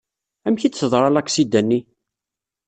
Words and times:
Amek 0.47 0.61
i 0.63 0.69
d-teḍra 0.69 1.09
laksida-nni? 1.09 1.79